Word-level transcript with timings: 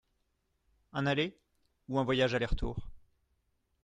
Un 0.93 1.05
aller 1.05 1.37
ou 1.87 1.99
un 1.99 2.03
voyage 2.03 2.33
aller-retour? 2.33 2.89